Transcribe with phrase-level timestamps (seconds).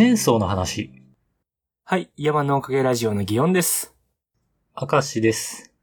[0.00, 0.90] チェーンソーの話。
[1.84, 2.10] はい。
[2.16, 3.94] 山のおかげラジオの祇園です。
[4.74, 5.74] 明石です。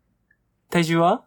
[0.71, 1.26] 体重は？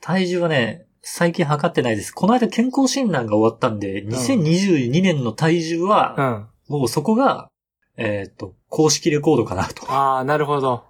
[0.00, 2.10] 体重はね、最近測ってないです。
[2.10, 6.72] この間健康診断が終わったんで、2022年の体重うは、ん。
[6.72, 7.48] もうそこが、
[7.96, 9.88] えっ、と、公式レコードかなと。
[9.88, 10.82] ああ、なるほど。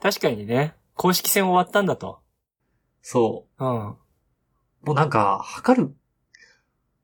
[0.00, 0.74] 確かにね。
[0.94, 2.20] 公式戦終わったんだと。
[3.02, 3.88] そうん。
[3.88, 3.96] う。
[4.84, 5.96] もうなんか、測る、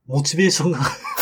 [0.06, 0.78] モチベーションが、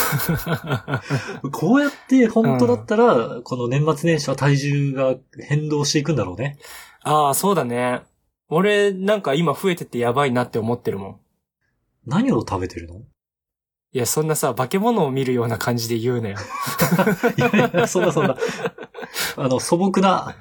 [1.52, 5.16] こうやって本当だったら、この年末年始は体重が
[5.48, 6.58] 変動していくんだろうね。
[7.02, 8.02] ああ、そうだね。
[8.48, 11.20] 俺、なんか今増えててやばいなって思ってるもん。
[12.06, 13.00] 何を食べてるの？
[13.92, 16.36] いや、そんなさ、化け物を見るような感じで言うなよ。
[17.36, 18.36] いやいや、そんなそんな。
[19.36, 20.36] あの、素朴な、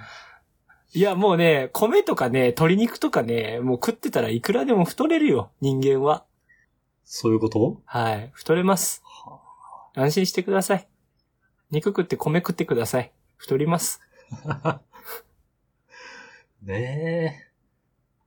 [0.94, 6.26] いや、もうね、米とかね、鶏肉とかね、もう食ってたらいくらでも太れるよ、人間は。
[7.04, 7.81] そういうこと？
[7.86, 8.31] はい。
[8.34, 9.02] 太れます。
[9.98, 10.88] 安心してください。
[11.72, 13.12] 肉食って米食ってください。
[13.36, 14.00] 太ります。
[16.62, 17.44] ね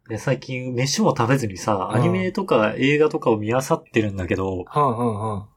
[0.08, 0.10] え。
[0.10, 5.48] で最近、飯も食べずにさ、うんアニメとか映画とかを見漁ってるんだけど、はんはんはん。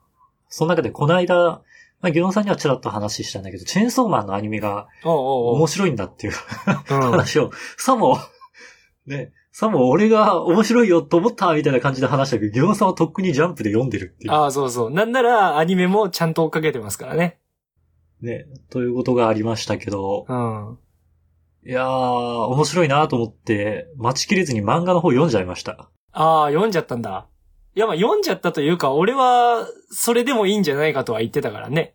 [0.50, 1.36] その中でこの間、
[2.00, 6.34] まあ、ギョンさんにはちらっと話したんだけど、チェーンソーマンのアニメが面白いんだっていう
[6.91, 7.02] うん。
[7.11, 8.19] 話を、さも、
[9.08, 14.34] ね、さも俺が面白いよと思ったみたいな感じで話したけど、ギョンさんはとっくにジャンプで読んでるっていう。
[14.34, 14.90] ああ、そうそう。
[14.90, 17.38] なんなら、アニメもちゃんと追っかけてますからね。
[18.20, 20.80] ね、ということがありましたけど、うん。
[21.66, 25.92] いやー、面白いなと思って、待ちきれずに漫画の方読んじゃいました。
[26.14, 27.28] ああ、読んじゃったんだ。
[27.76, 31.94] いや、まあ読んじゃったというか、俺は、それでもいいんじゃないかとは言ってたからね。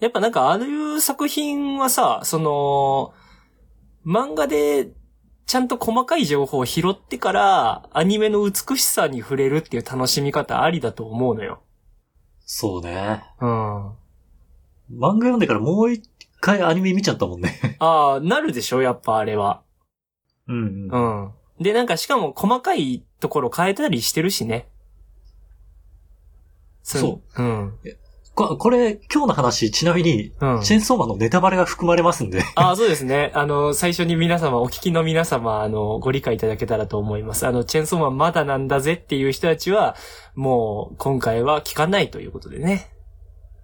[0.00, 3.14] やっぱなんか、ああいう作品はさ、その、
[4.04, 4.90] 漫画で、
[5.48, 11.62] ちゃんと細かい情報を拾ってから、アニメの美しさに触れるっていう楽しみ方ありだと思うのよ。
[12.44, 13.24] そうね。
[13.40, 13.86] うん。
[13.88, 13.94] 漫
[14.90, 16.06] 画読んでからもう一
[16.40, 17.76] 回アニメ見ちゃったもんね。
[17.80, 19.62] ああ、なるでしょやっぱあれは。
[20.48, 20.98] うんう。
[20.98, 21.32] ん。
[21.58, 24.68] で、なんかしかも細かいところ変えたりしてるしね。。
[26.82, 27.78] そううん。
[28.38, 30.62] ここれ、今日の話、ちなみに、うん。
[30.62, 32.40] チェーンソーマンのネタバレが含まれますんで。
[32.54, 33.32] ああ、そうですね。
[33.34, 37.48] あの、最初に皆様、お聞きの皆様、あの、ご理解いただけたらと思います。
[37.48, 39.96] あの、チェーンソーマンまだなんだぜっていう人たちは、
[40.36, 42.92] もう、今回は聞かないということでね。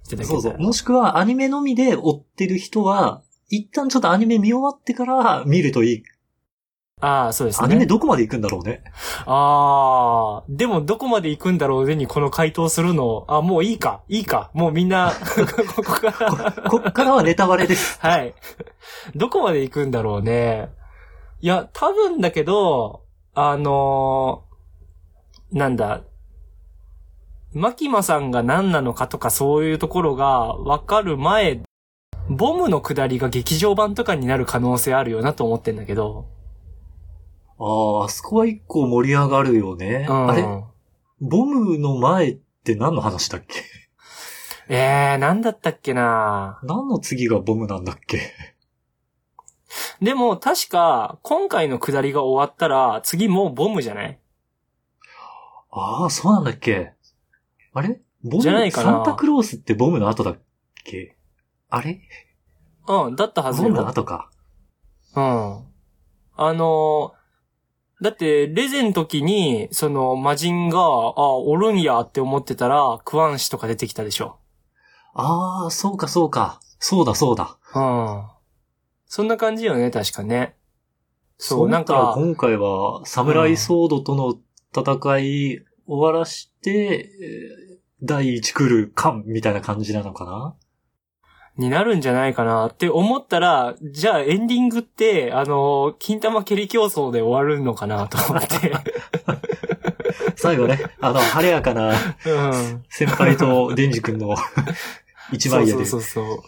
[0.06, 0.40] いただけたら。
[0.40, 0.58] そうそう。
[0.58, 6.02] もしくは、アニメのみで追ってる人は、一旦ちょっとアニメ見終わってから見るといい。
[7.04, 7.66] ああ、そうですね。
[7.66, 8.82] アニメどこまで行くんだろうね。
[9.26, 14.50] ああ、でもどこまで行くんだろうねにこの回答するの、あ、もういいか、いいか。
[14.54, 15.12] もうみんな、
[15.76, 16.52] ここから。
[16.70, 17.98] こっからはネタバレです。
[18.00, 18.34] はい。
[19.14, 20.70] どこまで行くんだろうね。
[21.42, 23.02] いや、多分だけど、
[23.34, 24.54] あのー
[25.58, 26.02] なんだ、
[27.52, 31.60] マキマさんが何なのかとかそういうところが分かる前、
[32.28, 36.33] ボムの下りが劇場版とかになる可能性あるよなと思ってんだけど。
[37.58, 40.06] ああ、あそこは一個盛り上がるよね。
[40.08, 40.30] うん。
[40.30, 40.44] あれ？
[41.20, 43.62] ボムの前って何の話だっけ？
[44.68, 46.58] えー、なんだったっけな？
[46.64, 48.32] 何の次がボムなんだっけ？
[50.02, 54.18] でも確か、今回の下りが終わったら、次もうボムじゃない？
[55.70, 56.92] ああ、そうなんだっけ。
[57.72, 58.00] あれ？
[58.22, 58.42] ボム？
[58.42, 58.92] じゃないかな。
[58.92, 60.38] サンタクロースってボムの後だっ
[60.84, 61.16] け？
[61.70, 62.00] あれ？
[62.86, 63.68] うん、だったはずよ。
[63.68, 64.30] ボムの後か。
[65.14, 65.22] うん。
[66.36, 67.23] あのー
[68.02, 74.38] だって、レゼの時に、その、魔人が、あ、おるんやって思ってたら、クワンシとか出てきたでしょ。
[75.14, 76.60] ああ、そうかそうか。
[76.78, 77.56] そうだそうだ。
[77.74, 78.24] うん。
[79.06, 80.56] そんな感じよね、確かね。
[81.38, 84.38] そう、なんか、今回は、サムライソードとの
[84.76, 87.74] 戦い終わらして、えー
[88.06, 90.54] 第一来る感みたいな感じなのかな？
[91.56, 98.72] になるんじゃないかなって思ったら、じゃあエンディングって、あの、金玉蹴り競争で終わるのかなと思って。
[100.36, 102.84] 最後ね、あの、晴れやかなうん。
[102.88, 104.34] 先輩とデンジ君の
[105.32, 105.72] 一枚絵で。
[105.72, 106.42] そうそうそうそ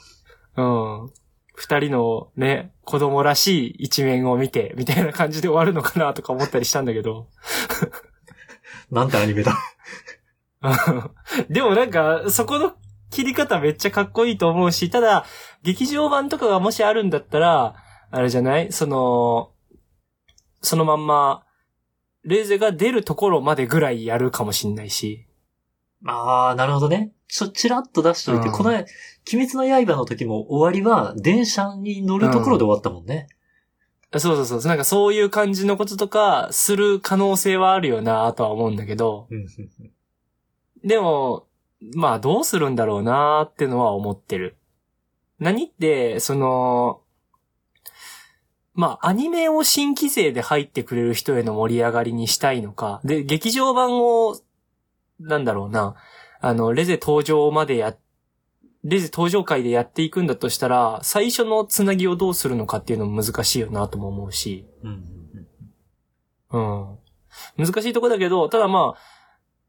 [0.57, 0.63] う。
[0.63, 1.11] うん。
[1.55, 7.29] 二人のね、子供らしい一面を見て、みたいな感じで終わるのかなとか思ったりしたんだけど。
[8.91, 9.57] なんてアニメだ。
[11.49, 12.75] でもなんか、そこの
[13.17, 15.25] 切り方めっちゃかっこいいと思うし、ただ、
[15.63, 17.75] 劇場版とかがもしあるんだったら、
[18.11, 18.71] あれじゃない？
[18.73, 19.53] その、
[20.61, 21.45] そのまんま、
[22.25, 25.27] レーゼが出るところまでぐらいやるかもしんないし。
[26.05, 27.13] ああ、なるほどね。
[27.27, 28.85] ちょ、ちらっと出しといて、うんこの、鬼
[29.49, 33.29] 滅の刃の時も終わりは、電車に乗るところで終わったもんね。
[34.19, 34.69] そうそうそう。
[34.69, 39.27] なんかそういう感じのこととか、する可能性はあるよなとは思うんだけど。
[39.31, 39.47] うんうん
[40.85, 41.46] でも、
[41.81, 44.57] まあどうするんだろうなってのは思ってる。
[45.39, 47.03] 何って、その、
[48.77, 54.39] まあ、アニメを新規勢で入ってくれる人への盛り上がりにしたいのか、で、劇場版を、
[55.19, 55.97] なんだろうな、
[56.41, 57.97] あの、レゼ登場までや、
[58.85, 65.05] レゼ登場会でやっていくんだとしたら、最初のつなぎをどうするのかっていうのも難しいよなとも思うし、うん。
[66.51, 66.99] うん。
[67.67, 68.99] 難しいとこだけど、ただまあ、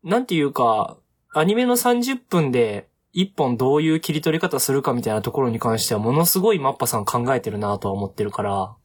[0.04, 0.98] なんていうか、
[1.34, 8.76] アニメの30分で一本どういう切り取り方するかみたいなところに関してはものすごいマッパさん考えてるなとは思ってるから、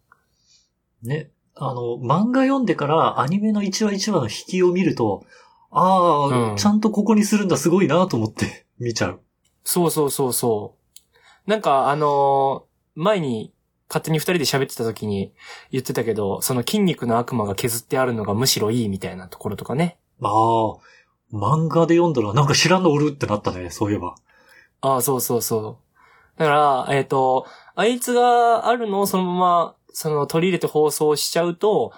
[1.03, 1.31] ね。
[1.55, 5.25] あの、漫画読んでからアニメの1話1話の引きを見ると、
[5.71, 9.21] ああ、うんちゃんとここにするんだ、すごいなと思って 見ちゃう。
[9.65, 10.77] そうそうそうそ
[11.47, 11.51] う。
[11.51, 13.55] なんかあのー前に
[13.89, 15.33] 勝手に二人で喋ってた時に
[15.71, 19.99] 言ってたけど、その筋肉の悪魔が削ってあるのがむしろいいみたいなところとかね。
[20.21, 20.77] ああ、
[21.33, 24.15] 漫画で読んだらなんか知らんのおるってなったね、そういえば。
[24.81, 25.81] ああ、そうそうそ
[26.37, 26.39] う。
[26.39, 31.93] だから、えっ、と、あいつがあるのをそのまま、その取り入れて放送しちゃうと、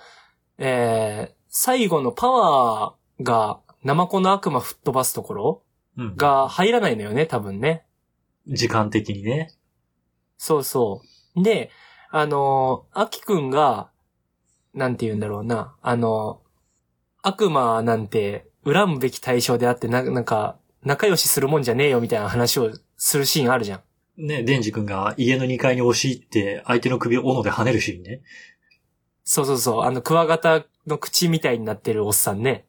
[0.58, 5.62] えー、最後のパワーが、ナマコの悪魔吹っ飛ばすところ
[5.96, 6.16] うん。
[6.16, 7.84] が入らないのよね、多分ね。
[8.46, 9.52] 時間的にね。
[10.36, 11.02] そうそ
[11.36, 11.42] う。
[11.42, 11.70] で、
[12.10, 13.90] あのー、アキくんが、
[14.75, 23.81] なんて言うんだろうな、あのー、悪魔なんて恨むべき対象であって、な、なんか、仲良しするもんじゃねえよみたいな話をするシーンあるじゃん。
[24.16, 28.20] ね、デンジ君が家の2階に押し入って相手の首を斧で跳ねるシーンね。
[29.25, 29.82] そうそうそう。
[29.82, 32.66] あの、クワガタの口みたいになってるおっさんね。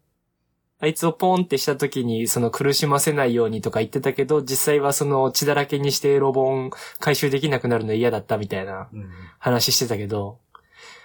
[0.80, 9.10] あいつをポンってした時に、その苦しませないようにとか言ってたけど、実際はその血だらけにしてロボン回収できなくなるの嫌だったみたいなうん。
[9.40, 10.40] 話してたけど、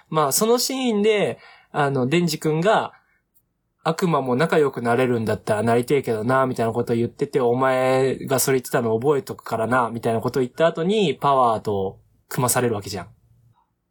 [0.09, 1.39] まあそのシーンで、
[1.73, 2.93] あの、デンジ君が、
[3.83, 11.99] 悪魔も仲良くなれるんだったらなりてえけどな、みたいなことを言ってて、お前がそれ言ってたの覚えとくからな、みたいなことを言った後に、パワーと
[12.29, 13.09] 組まされるわけじゃん。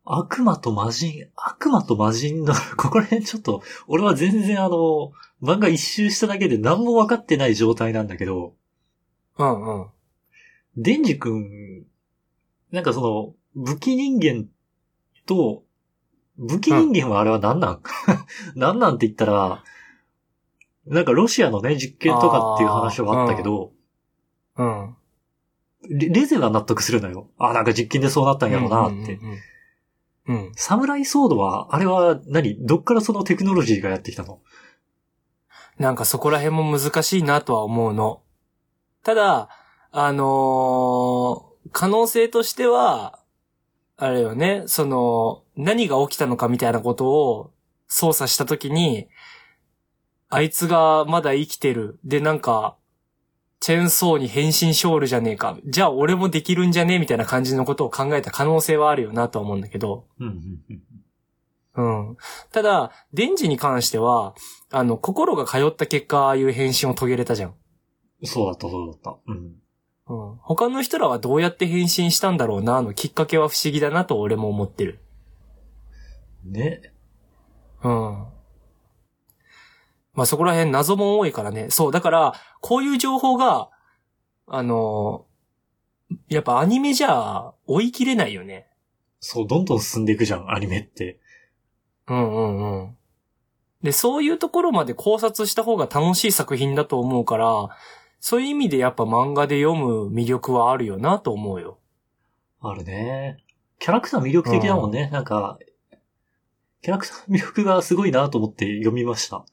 [0.05, 8.53] 悪魔と魔人、悪魔と魔人の、ここら辺ちょっと、俺は全然あの、漫画一周しただけで何も分かってない状態なんだけど、
[9.37, 9.87] うんうん。
[10.77, 11.85] デンジ君、
[12.71, 14.47] なんかその、武器人間
[15.25, 15.63] と、
[16.37, 17.81] 武器人間はあれは何なん、
[18.55, 19.63] 何なんって言ったら、
[20.89, 23.71] なんかロシアのね、実験とかっていう話はあったけど、
[24.57, 24.95] うん。
[25.89, 27.29] レレゼは納得するのよ。
[27.37, 29.13] あ、なんか実験でそうなったんやろうなって。
[29.15, 29.37] うんうんうん
[30.27, 30.51] うん。
[30.55, 32.57] サムライソードは、あれは何？
[32.65, 34.41] どっからそのテクノロジーがやってきたの？
[35.79, 38.21] なんかそこら辺も難しいなとは思うの。
[39.03, 39.49] ただ、
[39.91, 43.19] あのー可能性としては、
[43.97, 47.51] あれよね、その、何が起きたのかみたいなことを
[47.87, 49.07] 操作したときに、
[50.29, 51.99] あいつがまだ生きてる。
[52.03, 52.75] で、なんか、
[53.59, 55.57] チェーンソーに変身ショールじゃねえか。
[55.65, 60.05] じゃあ俺もできるんじゃねえみたいな感じのことを考えた可能性はあるよなとは思うんだけど。
[61.75, 62.17] うん。
[62.51, 64.35] ただ、デンジに関しては、
[64.71, 67.55] あの、心が通った結果、ああいう変身を遂げれたじゃん。
[68.23, 69.17] そうだった、そうだった。
[69.27, 69.55] うん。
[70.07, 70.35] うん。
[70.37, 74.99] 他の人らはどうやって変身したんだろうな、のきっかけは不思議だなと俺も思ってる。
[76.43, 76.93] ね。
[77.83, 78.25] うん。
[80.19, 81.69] まあそこら辺謎も多いからね。
[81.69, 83.69] そう、だから、こういう情報が、
[84.47, 85.25] あの
[86.27, 88.67] やっぱアニメじゃ追い切れないよね。
[89.21, 91.21] そう、どんどん進んでいくじゃん、アニメって。
[92.07, 92.97] うんうんうん。
[93.81, 97.69] で、そういうところまで考察した方が楽しい作品だと思うから、
[98.19, 101.79] そういう意味でやっぱ漫画で読む魅力はあるよなと思うよ。
[102.59, 103.37] あるね。
[103.77, 105.09] キャラクター魅力的だもんね。
[105.13, 105.59] なんか、
[106.81, 109.45] キャラクターの魅力がすごいなと思って読みました。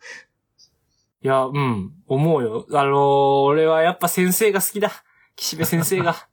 [1.27, 2.67] いや、うん、思うよ。
[2.71, 4.93] あのー俺はやっぱ先生が好きだ。
[5.35, 6.29] 岸辺先生が。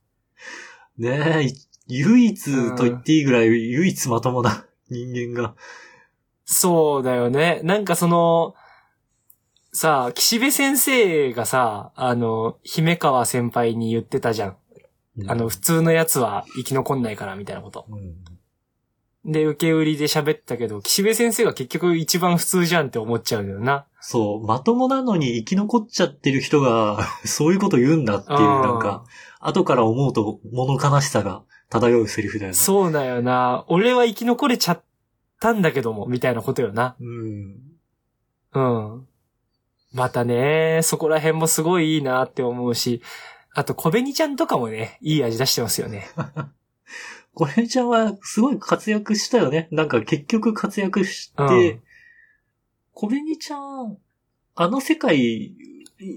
[0.99, 1.47] ね
[1.89, 5.55] え、い唯一と言っていいぐらい唯一まともな 人間が。
[6.45, 7.59] そうだよね。
[7.63, 8.53] なんかその、
[9.71, 14.57] さあ、岸辺先生がさ、あの、姫川先輩に言ってたじゃん。
[15.25, 17.87] あの、普通のやつは生き残んないから、みたいなこと。
[17.89, 18.13] うん、
[19.25, 23.85] で、受け売りで喋ったけど、岸辺先生が結局一番普通じゃんって思っちゃうんだよな。
[24.01, 29.05] そう、まともなのに生き残っちゃってる人が、 そういうこと言うんだっていう、なんか、
[29.39, 32.53] 後から思うと物悲しさが漂うセリフだよね。
[32.53, 33.63] そうだよな。
[33.67, 34.83] 俺は生き残れちゃっ
[35.39, 36.95] たんだけども、みたいなことよな。
[36.99, 37.57] うん。
[38.53, 39.07] うん。
[39.93, 43.01] またね、そこら辺もすごいいいなって思うし、
[43.55, 46.09] あと、小紅ちゃんとかもね、いい味出してますよね。
[47.33, 49.67] これちゃんはすごい活躍したよね。
[49.71, 51.81] なんか結局活躍して、うん
[52.93, 53.97] 小紅ちゃん、
[54.55, 55.55] あの世界、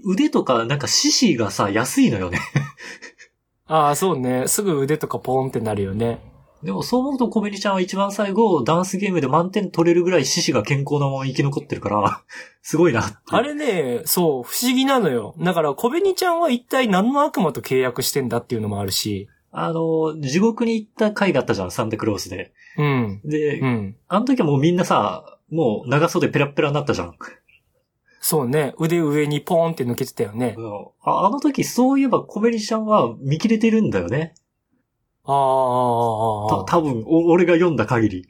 [0.05, 2.39] 腕とかなんか獅子がさ、安いのよね。
[3.67, 4.47] ああ、そうね。
[4.47, 6.21] すぐ腕とかポーンってなるよね。
[6.63, 12.23] でもそう思うとコメリちゃんは一番最後、ダンスゲームで満点取れるぐらい獅子が健康なまま生き残ってるから、
[12.63, 13.23] すごいな。
[13.27, 15.35] あれね、そう、不思議なのよ。
[15.39, 19.29] だから、小紅ちゃんは一体何の悪魔と契約してんだっていうのもあるし。
[19.53, 22.53] あの、地獄に行った回があったじゃん、サンタクロースで。
[22.77, 23.21] うん。
[23.25, 23.97] で、うん。
[24.09, 27.15] あの時はもうみんなさ、もう長袖ペラッペラになったじゃん。
[28.21, 28.75] そうね。
[28.79, 30.57] 腕上にポーンって抜けてたよね。
[31.03, 34.35] ああの時、そういえばコメリちゃんは見切れてるんだよね。
[35.25, 38.27] ああた多分お、俺が読んだ限り。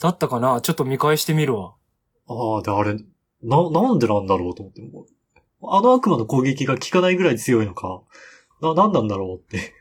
[0.00, 0.60] だったかな？
[0.60, 1.74] ちょっと見返してみるわ。
[2.26, 2.94] ああ、で、あれ、
[3.42, 4.82] な、なんでなんだろうと思って。
[5.62, 8.02] あの悪魔の攻撃が効かないぐらい強いのか。
[8.60, 9.72] な、なんなんだろうって。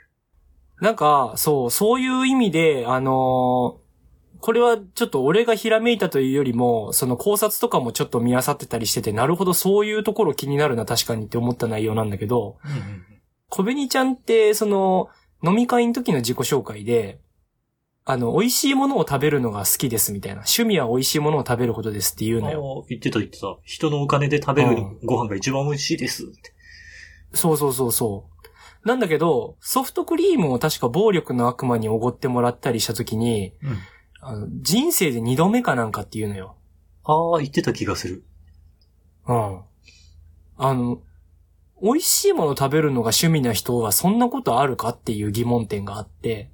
[0.82, 3.82] なんか、そう、そういう意味で、あのー
[4.44, 12.58] これはちょっと俺がひらめいたというよりも、その考察とかもちょっと見漁ってたりしてて、なるほどそういうところ気になるな確かにって思った内容なんだけど、
[13.50, 15.10] 小紅ちゃんって、その、
[15.44, 17.20] 飲み会の時の自己紹介で、
[18.04, 20.38] あの、美味しいものを食べるのが好きですみたいな。
[20.38, 22.86] 趣味は美味しいものを食べることですって言うああのよ。
[22.90, 23.58] 言ってた言ってた。
[23.64, 26.54] 人のお金で食べるうんご飯が一番美味しいですって。
[27.34, 28.31] そうそうそうそう。
[28.84, 33.78] なんだけど、ソフトクリームを確か暴力の悪魔におごってもらったりした時に、うん。
[34.24, 36.56] あの人生で二度目かなんかっていうのよ。
[37.04, 38.24] ああ、言ってた気がする。
[39.28, 39.62] うん。
[40.58, 41.02] あの、
[41.82, 46.52] 美味しいもの食べるのが趣味な人はそんなことあるかっていう疑問点があって、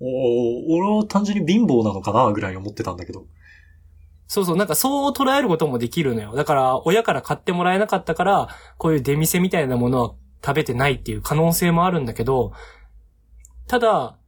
[0.00, 3.26] おお俺は単純に貧乏なのかなぐらい思ってたんだけど。
[4.26, 6.34] そうそう、なんかそう捉えることもできるのよ。
[6.34, 10.14] だから、親から買ってもらえなかったから、こういう出店みたいなものは
[10.44, 12.52] 食べてないっていう可能性もあるんだけど、
[13.66, 14.18] ただ、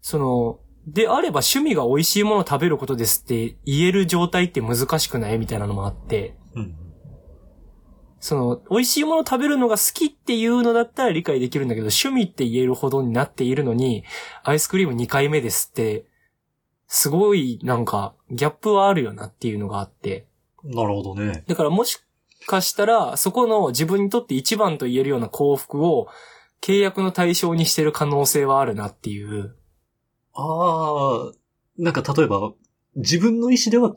[0.00, 6.76] その、であれば趣味が美味しいものを食べることですって言える状態って難しくないみたいなのもあって、うん。
[8.20, 14.04] その、美味しいものを食べるのが好きっていうのだったら理解できるんだけど、趣味って言えるほどになっているのに、
[14.42, 16.06] アイスクリーム2回目ですって、
[16.88, 20.26] すごいなんか、ギャップはあるよなっていうのがあって。
[20.64, 21.44] なるほどね。
[21.46, 21.98] だからもし
[22.46, 26.08] かしたら、そこの自分にとって一番と言えるような幸福を
[26.62, 29.56] 契約の対象にしてる可能性はあるなっていう。
[30.34, 31.32] ああ、
[31.78, 32.52] なんか例えば、
[32.96, 33.94] 自分の意思では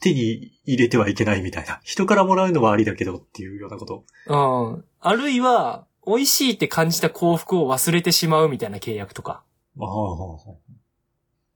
[0.00, 1.80] 手に入れてはいけないみたいな。
[1.84, 4.04] 人からもらうのはありだけどっていうようなこと。
[4.26, 4.84] うん。
[5.00, 9.44] あるいは、美味しいって感じた幸福を忘れてしまうみたいな契約とか。
[9.78, 9.84] あ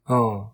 [0.08, 0.53] あ、うん。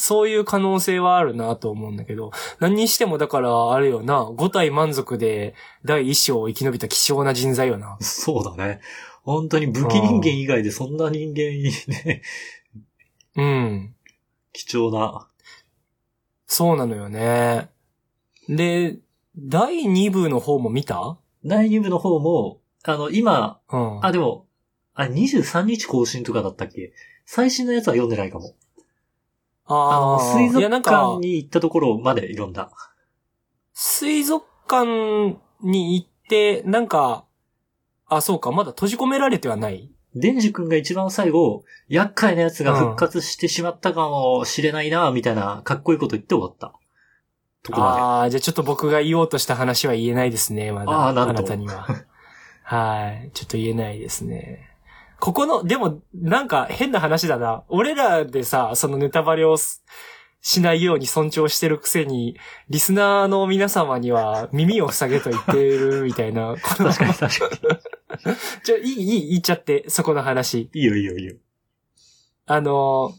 [0.00, 5.54] そういう可能性はあるなと思うんだけど、何にしてもだから、あれよな、5体満足で
[5.84, 7.98] 第一章を生き延びた希少な人材よな。
[8.00, 8.80] そうだね。
[9.24, 12.22] 本当に武器人間以外でそんな人間にね、
[13.36, 13.94] うん。
[14.54, 15.28] 貴重な。
[16.46, 17.68] そうなのよね。
[18.48, 18.98] で、
[19.36, 21.18] 第2部の方も見た？
[21.44, 24.04] 第2部の方も、あの、今、うん。
[24.04, 24.46] あ、でも、
[24.94, 26.94] あ、23日更新とかだったっけ？
[27.26, 28.54] 最新のやつは読んでないかも。
[29.72, 32.70] あの、あー水族館に行ったところまで読んだ。
[33.72, 37.24] 水族館に行って、なんか、
[38.06, 39.90] あ、そうか、まだ閉じ込められてはない？
[40.16, 46.72] デンジ君が一番最後、厄介なやつが復活してしまったかもしれないな、みたいな、かっこいいこと言って終わった。
[47.62, 48.00] とこまで。
[48.00, 51.08] ああ、じゃあちょっと僕が言おうとした話は言えないですね、まだ。
[51.08, 51.86] あーなんとなたには。
[52.64, 53.30] はい。
[53.34, 54.69] ちょっと言えないですね。
[55.20, 57.64] ここの、でも、なんか変な話だな。
[57.68, 59.84] 俺らでさ、そのネタバレをす
[60.42, 62.36] しないように尊重してるくせに、
[62.70, 66.56] リスナーの皆様には耳を塞げと言ってるみたいな。
[66.62, 68.36] 確かに確かに。
[68.64, 70.70] ちょ、いい、いい、言っちゃって、そこの話。
[70.72, 71.34] いいよいいよいいよ。
[72.46, 73.12] あの、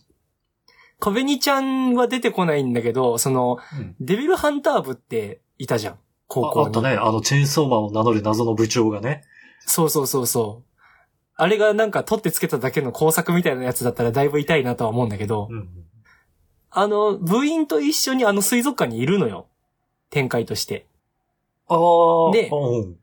[0.99, 5.99] 小紅ちゃんは出てこないんだけど、その、うんデビルハンター部っていたじゃん。
[6.27, 6.65] 高校に。
[6.65, 6.89] ああったね。
[6.99, 9.23] あの、チェーンソーマンを名乗る謎の部長がね。
[9.65, 10.70] そうそうそうそう。
[11.35, 15.69] あれがなんか取ってつけただけの工作みたいなやつだったらだいぶ痛いなとは思うんだけど、うん。
[16.69, 19.47] あの、部員と一緒にあの水族館にいるのよ。
[20.09, 20.85] 展開として。
[21.67, 22.31] ああ。
[22.31, 22.97] でうん。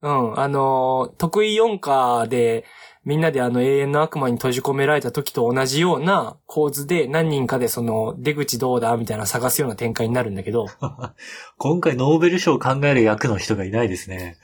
[0.00, 2.64] うん、あの、得意4課で、
[3.04, 10.66] みんなであの永遠の悪魔に閉じ込められた時と同じような構図で何人かでその出口どうだみたいな探すような展開になるんだけど、
[11.56, 14.36] 今回ノーベル賞を考える役の人がいないですね。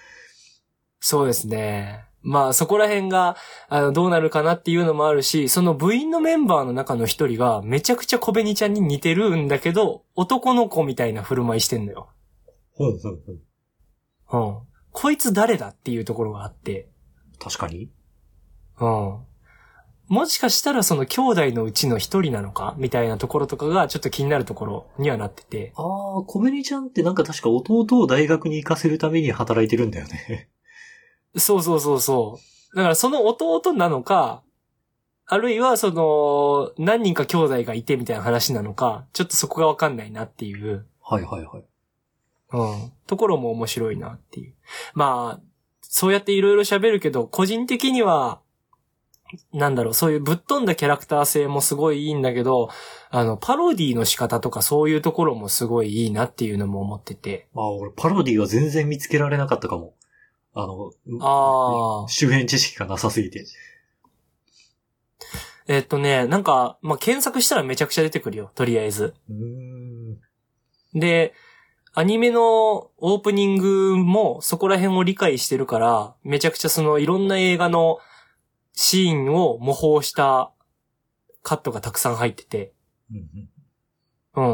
[0.99, 2.07] そうですね。
[2.25, 3.37] まあそこら辺が、
[3.69, 12.09] あの、どうなるかなっていうのもあるし、その部員のメンバーの中の一人がめちゃくちゃ小紅ちゃんに似てるんだけど、男の子みたいな振る舞いしてんのよ。
[12.73, 13.19] ほんほん
[14.31, 14.47] ほん。
[14.49, 14.59] うん。
[14.91, 16.89] こいつ誰だっていうところがあって、
[17.39, 17.91] 確かに。
[18.81, 19.19] うん。
[20.07, 22.75] もしかしたらその兄弟のうちの一人なのか？
[22.77, 25.73] みたいなところとかがちょっと気になるところにはなってて。
[25.77, 30.51] ああ、コメリちゃんってなんか確か弟を大学に行かせるために働いてるんだよね。
[31.37, 32.39] そうそうそうそ
[32.73, 32.77] う。
[32.77, 34.43] だからその弟なのか、
[35.27, 41.65] あるいはその、何人か兄弟がいてみたいな話なのか、ちょっとそこがわかんないなっていう、はいはいはい。
[42.53, 44.55] うん、ところも面白いなっていう。
[44.93, 45.43] まあ、
[45.81, 48.41] そうやっていろいろ喋るけど、個人的には、
[49.53, 52.69] なんだろう、そういうぶっ飛んだキャラクター性もすごいいいんだけど、
[53.11, 57.49] あの、パロディの仕方とかそういうところもすごいいいなっていうのも思ってて。
[57.55, 59.95] まあ俺パロディは全然見つけられなかったかも。
[60.55, 62.09] あの、ああ。
[62.09, 63.45] 周辺知識がなさすぎて。
[65.67, 69.15] えっとね、なんか、まあ、検索したらめちゃくちゃ出てくるよ、とりあえず。
[70.95, 71.35] で、
[71.95, 77.99] アニメのオープニングもそこら辺を理解してるから、めちゃくちゃそのいろんな映画の
[78.73, 80.53] シーンを模倣した
[81.43, 82.73] カットがたくさん入ってて。
[83.11, 83.49] うんうん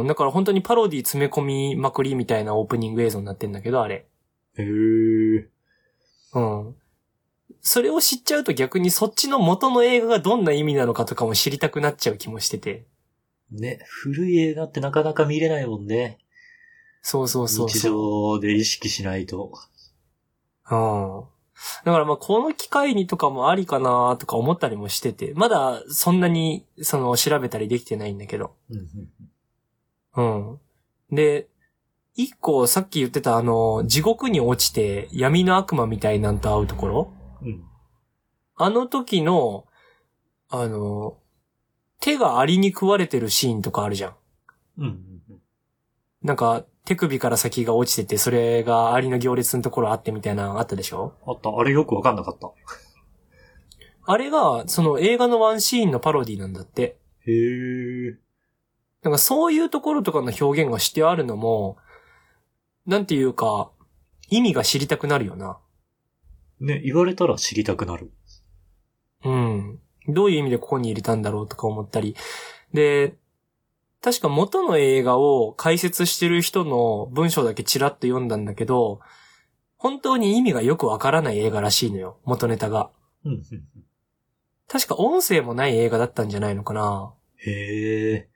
[0.01, 0.07] うん。
[0.07, 4.07] だから本当にパロディ詰め込みまくりみたいなオープニング映像になってんだけど、あれ。
[4.59, 5.49] へえ。
[7.61, 7.65] うん。
[7.65, 12.87] それを知っちゃうと逆にそっちの元の映画がどんな意味なのかとかも知りたくなっちゃう気もしてて。
[13.51, 16.19] ね、古い映画ってなかなか見れないもんね。
[17.03, 18.41] そうそうそう日そう。
[18.41, 19.53] 常で意識しないと。
[20.71, 21.25] うん。
[21.85, 28.55] だからまあこの機会にとかもありかなとか思ったりもしてて、まだそんなにその調べたりできてないんだけど。
[28.71, 29.31] うんうん
[30.17, 31.17] うん。
[31.17, 31.49] で、
[32.15, 37.65] 一個さっき言ってたあの、地獄に落ちて闇の悪魔みたいなんと会うところうん。
[38.57, 39.67] あの時の、
[40.49, 41.19] あの、
[42.01, 44.15] 手がアリに食われてるシーンとかあるじゃん。
[44.79, 44.91] うんうん
[45.31, 45.39] うん。
[46.23, 51.15] なんか、手首から先が落ちてて、それがアリの行列のところあってみたいなのあったでしょ？
[51.27, 51.51] あった。
[51.57, 52.51] あれよくわかんなかった。
[54.07, 56.99] あれが、その映画のワンシーンのパロディなんだって。
[57.27, 58.19] へえ。
[59.03, 61.77] なんかそういうところとかの表現がしてあるのも、
[62.87, 63.71] なんていうか、
[64.29, 65.59] 意味が知りたくなるよな。
[66.61, 68.11] ね、言われたら知りたくなる。
[69.25, 69.79] うん。
[70.09, 72.17] どういう意味でここに入れたんだろうとか思ったり。
[72.73, 73.15] で、
[74.03, 79.01] 確か元の映画を解説してる人の文章だけチラッと読んだんだけど、
[79.77, 82.91] 本当に意味がよくわからない映画らしいのよ、元ネタが。
[83.25, 83.43] うんうん
[84.73, 87.13] 確か音声もない映画だったんじゃないのかな。
[87.39, 88.29] へえ。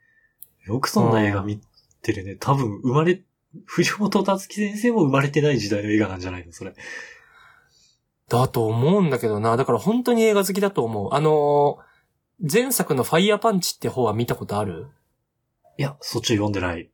[0.65, 1.61] よくそんな映画見
[2.01, 2.35] てるね。
[2.35, 3.21] 多分生まれ、
[3.63, 6.73] 藤本達樹先生も生まれてない時代の映画なんじゃないのそれ。
[8.29, 9.57] だと思うんだけどな。
[9.57, 11.13] だから本当に映画好きだと思う。
[11.13, 11.95] あのー
[12.37, 14.87] 前作のファイヤーパンチって方は見たことある？
[15.77, 16.91] いや、そっち読んでない。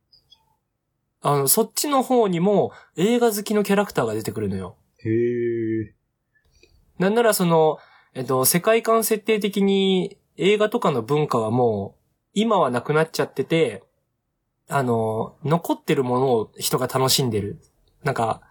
[1.20, 4.76] あの、そっちの方にも映画好きのキャラクターが出てくるのよ。
[4.98, 5.94] へえ。
[7.00, 7.78] なんならその、
[8.14, 12.00] えっと、世界観設定的に映画とかの文化はもう、
[12.34, 13.82] 今はなくなっちゃってて、
[14.68, 17.58] あの、残ってるものを人が楽しんでる。
[18.04, 18.42] なんか、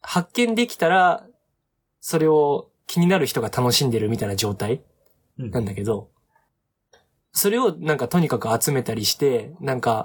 [0.00, 1.26] 発見できたら、
[2.02, 4.82] それを気になる人が楽しんでるみたいな状態
[5.38, 6.10] うんなんだけど、
[7.32, 10.04] それをなんかとにかく集めたりして、なんか、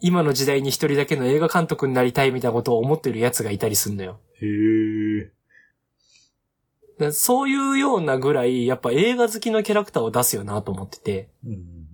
[0.00, 4.20] 今の時代に一人だけの映画監督になりたいみたいなことを思ってる奴がいたりすんのよ。
[4.34, 5.24] へえ。
[5.24, 11.90] だからそういうようなぐらい、やっぱ映画好きのキャラクターを出すよなと思ってて、うんうん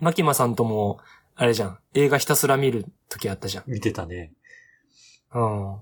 [0.00, 0.98] マキマさんとも、
[1.34, 3.64] あれじゃん、映画ひたすら見る時あったじゃん。
[3.66, 4.32] 見てたね。
[5.32, 5.76] うん。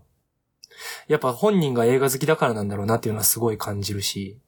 [1.08, 4.38] やっぱ本人が映画好きだからなんだろうなっていうのはすごい感じるし。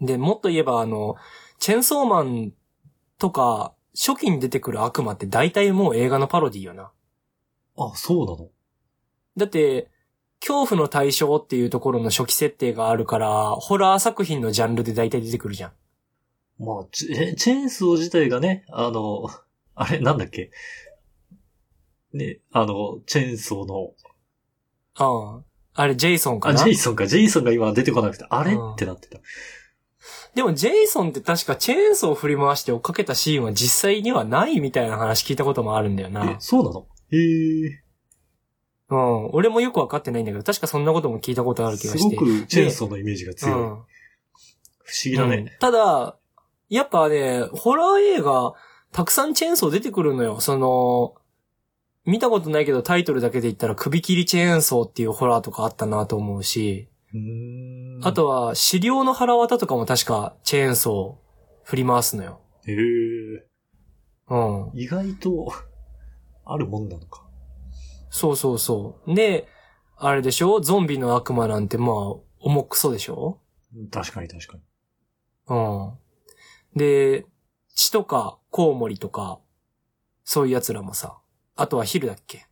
[0.00, 1.16] で、もっと言えばあの、
[1.58, 2.52] チェンソーマン
[3.18, 6.92] とか、初期に出てくる悪魔って大体もう映画のパロディよな。
[7.76, 8.48] あ、そうなの？
[9.36, 9.90] だって、
[10.40, 15.72] 恐怖の対象っていうところの初期設定があるから、ホラー作品のジャンルで大体出てくるじゃん。
[16.64, 19.28] まあ、チェチェーンソー自体がね、あの、
[19.74, 20.50] あれ、なんだっけ？
[22.12, 23.92] ね、あの、チェーンソーの、
[24.96, 25.42] ああ。
[25.74, 28.54] あれ、ジェイソンかあ、なジェイソンか、ジェイソンが今出てこなくて、あれ？
[28.54, 29.18] うんってなってた。
[30.34, 36.36] でも、ジェイソンって確かチェーンソーを振り回して追っかけたシーンは実際にはないみたいな話聞いたこともあるんだよえな、。
[36.40, 36.86] そうなの？
[37.10, 37.82] へえ。
[38.90, 39.26] うん。
[39.30, 42.16] 俺もよくわかってないんだけど、確かそんなことも聞いたことある気がすごして。
[42.16, 43.54] くチェーンソーのイメージが強い。
[43.54, 43.84] 不思うん。
[45.04, 45.36] 議だね。
[45.36, 46.16] うんただ、
[46.68, 48.52] やっぱね、ホラー映画、
[48.92, 50.40] たくさんチェーンソー出てくるのよ。
[50.40, 51.14] その、
[52.06, 62.40] 見たことないけどタイトルだけで言ったら首切りチェーンソーっていうホラーとかあったなと思うし、うあ、とは、資料の腹渡とかも確かチェーンソー振り回すのよ。
[62.66, 62.76] へえ。
[64.28, 64.70] うん。
[64.74, 65.52] 意外と、
[66.44, 67.26] あるもんなのか。
[68.10, 69.14] そうそうそう。
[69.14, 69.48] で、
[69.96, 70.60] あれでしょ？
[70.60, 71.96] ゾンビの悪魔なんてまあ、
[72.38, 73.40] 重くそでしょ？
[73.90, 74.62] 確かに確かに。
[75.48, 75.54] う
[76.76, 76.78] ん。
[76.78, 77.26] で、
[77.74, 79.40] 血とか、コウモリとか、
[80.24, 81.18] そういう奴らもさ、
[81.56, 82.46] あとはヒルだっけ？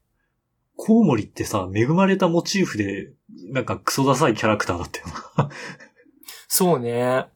[0.77, 3.13] コウモリってさ、恵まれたモチーフで、
[3.53, 5.07] なんかクソダサいキャラクターだったよ
[5.37, 5.51] な。
[6.47, 7.27] そうね。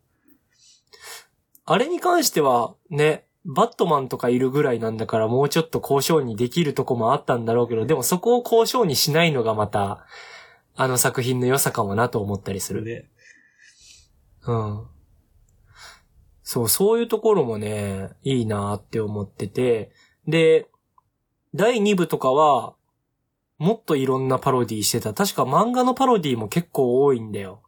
[1.64, 10.07] あれに関しては、ね、バットマンとかいるぐらいなんだからもうちょっと交渉にできるとこもあったんだろうけど、でもそこを交渉にしないのがまた、
[10.75, 12.85] あの作品の良さかもなと思ったりする。
[12.85, 13.11] ね。
[14.46, 14.87] うん。
[16.42, 19.92] そう、そういうところもね、いいなって思ってて、
[20.27, 20.68] で、
[21.55, 22.75] 第2部とかは、
[23.59, 25.15] もっといろんなパロディしてた。
[25.15, 27.62] 確か漫画のパロディも結構多いんだよ。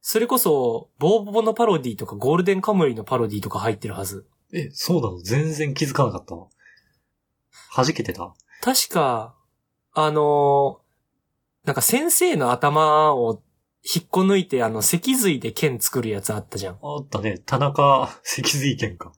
[0.00, 4.26] それこそ、ボーボボのパロディとかゴールデンカムリのパロディとか入ってるはず。
[4.52, 5.18] え、そうなの？
[5.20, 6.46] 全然気づかなかったわ。
[7.76, 8.32] 弾けてた？
[8.62, 9.34] 確か、
[9.92, 10.90] あのー
[11.66, 13.42] なんか先生の頭を
[13.84, 16.78] 引っこ抜いてあの脊髄で剣作るやつあったじゃん。
[16.82, 17.36] あったね。
[17.44, 19.12] 田中 脊髄剣か。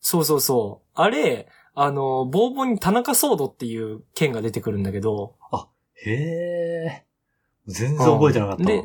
[0.00, 0.88] そうそうそう。
[0.94, 1.48] あれ、
[1.80, 5.34] あの、ボーボに田中ソードっていう剣が出てくるんだけど、
[6.04, 7.04] へえ。
[7.66, 8.68] 全然覚えてなかったわ。
[8.68, 8.84] で、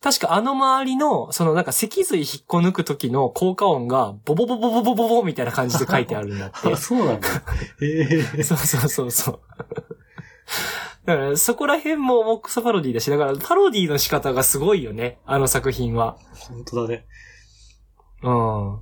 [0.00, 6.76] 確かあの周りの、そのなんか脊髄引っこ抜く時の効果音が、ボボボボボボボボみたいな感じで書いてあるんだって あ、。
[6.76, 7.28] そうなんだ。
[7.80, 8.42] へえ。
[8.42, 9.40] そうそうそうそう。
[11.06, 16.18] だから、そこら辺ももうクソパロディだし、だから、パロディの仕方がすごいよね、あの作品は。
[16.48, 17.06] 本当だね。
[18.22, 18.80] うん。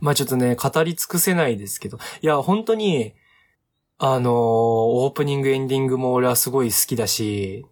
[0.00, 1.98] まあちょっとね、語り尽くせないですけど。
[2.22, 3.14] いや、本当に、
[3.98, 7.64] あのーオープニング、エンディングも俺はすごい好きだし、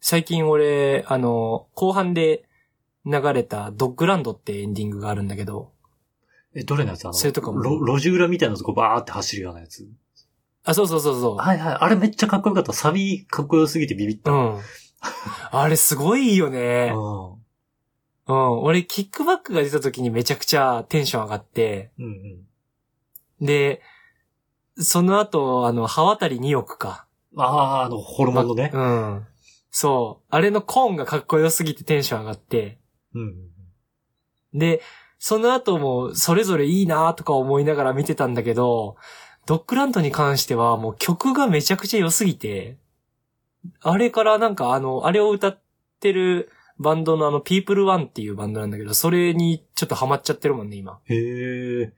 [0.00, 2.44] 最近俺、あのー後半で
[3.04, 5.72] 流れたドッグランドってエンディングがあるんだけど、
[6.54, 7.04] え、どれのやつ？
[7.06, 9.88] あの、それとかもろ路地裏みたいなとこバーって走るようなやつ？
[10.64, 11.36] あ、そうそうそうそう。
[11.36, 11.74] はいはい。
[11.80, 12.72] あれめっちゃかっこよかった。
[12.72, 14.30] サビかっこよすぎてビビった。
[14.30, 14.40] ううん。
[14.56, 14.60] ん。
[15.50, 16.92] あれすごいよね。
[16.94, 17.41] うん。
[18.26, 22.08] 俺、キックバックが出た時にめちゃくちゃテンション上がって、うんう
[23.44, 23.46] ん。
[23.46, 23.82] で、
[24.78, 27.06] その後、あの、刃渡り2億か。
[27.36, 28.70] ああ、あの、ホルモンのね。
[28.72, 29.26] うん。
[29.70, 30.26] そう。
[30.30, 32.78] あれのコーンがかっこよすぎてテンション上がって。
[33.14, 33.22] うん
[34.52, 34.58] うん。
[34.58, 34.82] で、
[35.18, 38.96] その後もそれぞれいいなとか思いながら見てたんだけど、
[39.46, 42.78] ドッグランドに関してはもう曲がめちゃくちゃ良すぎて、
[43.80, 45.60] あれからなんかあの、あれを歌っ
[46.00, 46.50] てる
[46.82, 51.00] バンドのあの、ピープルワンっていうバンドなんだけど、それにちょっとハマっちゃってるもんね、今。
[51.04, 51.14] へ
[51.82, 51.92] え。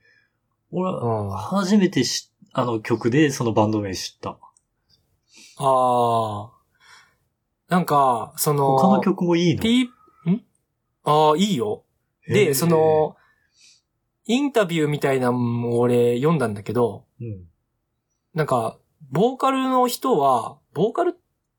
[0.71, 1.33] 俺は、うん。
[1.33, 4.37] あ初めてし、あの曲でそのバンド名知った。
[5.57, 6.51] あ。
[7.67, 9.61] なんか、その、他の曲もいいの？
[9.61, 10.43] ピー、ん？
[11.03, 11.83] ああ、いいよ。
[12.27, 13.15] で、そ、の、
[14.25, 17.45] インタビューみたいなのも俺読んだんだけど、うん。
[18.33, 18.77] なんか、
[19.11, 21.17] ボーカルの人は、ボーカル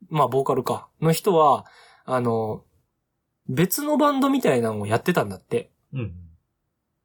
[0.08, 0.88] まあ、ボーカルか。
[1.00, 1.66] の人は、
[2.04, 2.64] あの、
[3.48, 5.70] 別のバンドみたいなのをやってたんだって。
[5.92, 6.12] うん。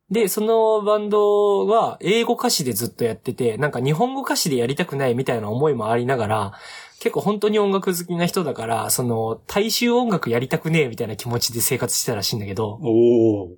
[0.10, 6.54] で、そのバンドは英語歌詞でずっとやってて、なんか日本語歌詞でやりたくないみたいな思いもありながら、
[6.99, 13.49] 結構本当に音楽好きな人だから、その、大衆音楽やりたくねえみたいな気持ちで生活してたらしいんだけど、おー。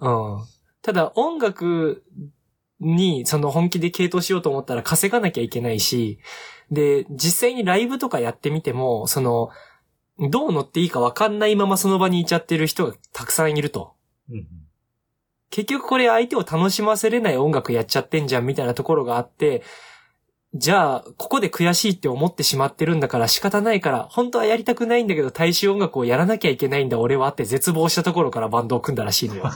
[0.00, 0.44] うん。
[0.80, 2.04] ただ音楽
[2.80, 6.20] にその本気で傾倒しようと思ったら稼がなきゃいけないし、
[6.70, 9.50] で、実際にライブとかやってみても、その、
[10.18, 13.94] どう乗っていいかわかんないままその場にいちゃってる人がたくさんいると。
[14.30, 14.46] うん。
[15.50, 19.62] 結局これ相手を楽しませれない音楽やっちゃってんじゃんみたいなところがあって、
[20.54, 29.50] じゃあ、ここで悔しいって思ってしまってるんだから仕方ないから、本当はやりたくないんだけど大衆音楽をやらなきゃいけないんだ俺はって絶望したところからバンドを組んだらしいのよ。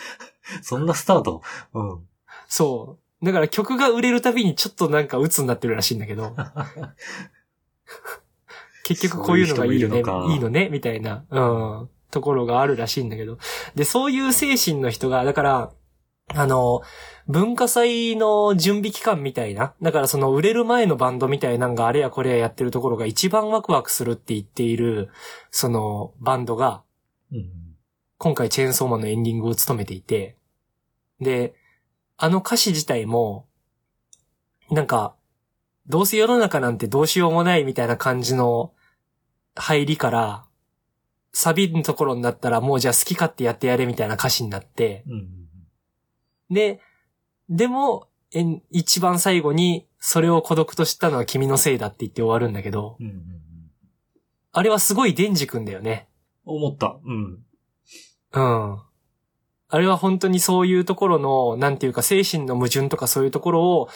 [0.62, 1.42] そんなスタート？
[1.72, 2.08] うん。
[2.46, 3.24] そう。
[3.24, 6.36] だから曲が売れるたびにちょっとなんか鬱になってるらしいんだけど。
[8.84, 11.40] 結局こういうのがいいよね、そういう人もいるのかいいのね、みたいな、う
[11.84, 13.38] ん、ところがあるらしいんだけど。
[13.74, 15.72] で、そういう精神の人が、だから、
[16.28, 16.82] あの、
[17.26, 19.74] 文化祭の準備期間みたいな。
[19.82, 25.10] だからその売れる前のバンドみたいなんがあれやこれややってるところが一番ワクワクするって言っている、
[25.50, 26.82] そのバンドが、
[27.32, 27.50] うん。
[28.18, 30.36] 今回チェーンソーマンのエンディングを務めていて、
[31.20, 31.54] で、
[32.16, 33.46] あの歌詞自体も、
[34.70, 35.14] なんか、
[35.86, 38.72] どうせ世の中なんてどうしようもないみたいな感じの
[39.54, 40.44] 入りから、
[41.32, 46.54] サビのところになったらもうじゃあ好き勝手やってやれみたいな歌詞になって、うん。
[46.54, 46.80] で、
[47.48, 48.08] でも、
[48.70, 53.06] 一番最後に、それを孤独と知ったのは君のせいだって言って終わるんだけど、うん。
[53.06, 53.22] うん。
[54.52, 56.08] あれはすごいデンジ君だよね。
[56.44, 56.98] 思った。
[57.04, 57.44] うん。
[58.32, 58.78] うん。
[59.68, 63.88] あれは本当にそういうところの、なんていうか精神の矛盾とかそういうところを、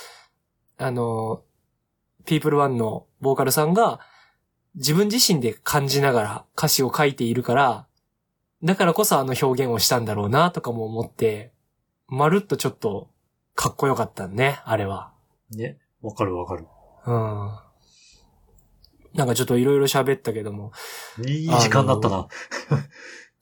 [0.79, 1.43] あの、
[2.25, 4.01] ピープルワンのボーカルさんが
[4.79, 7.87] 自分自身で感じながら歌詞を書いているから、
[8.63, 11.53] だからこそあの表現をしたんだろうなとかも思って、
[12.07, 13.11] まるっとちょっと
[13.55, 15.13] かっこよかったね、あれは。
[15.51, 15.79] ね。
[16.01, 16.65] わかるわかる。
[17.07, 17.59] ううん。
[19.15, 20.71] なんかちょっといろいろ喋ったけども。
[21.27, 22.29] いい時間だったな。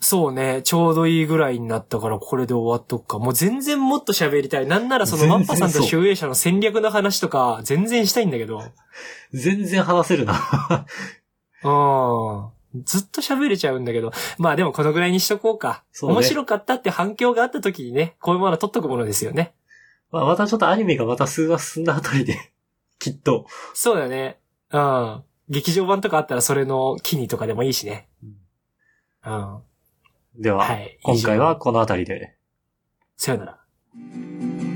[0.00, 3.18] そうね、ちょうどいいぐらいになったからこれで終わっとくか。
[3.18, 4.66] もう全然もっと喋りたい。
[4.66, 8.62] なんならそのマッパさんと集英社の戦略の話とか全然したいんだけど。
[9.32, 10.34] 全然話せるな。
[11.66, 12.84] うん。
[12.84, 14.12] ずっと喋れちゃうんだけど。
[14.38, 15.82] まあでもこのぐらいにしとこうか。
[15.92, 19.54] そうね面白かったって反響があった時にね、こういうものは取っとくものですよね。
[20.10, 22.52] まあ、またちょっとアニメがまた数話進んだあたりで、
[22.98, 23.46] きっと。
[23.74, 24.38] そうだね。
[24.70, 25.22] うん。
[25.48, 28.08] 劇場版とかあったらそれの機にとかでもいいしね。
[29.24, 29.62] うん。
[30.38, 32.36] では、はい今回はこのあたりで。
[33.16, 34.75] さよなら。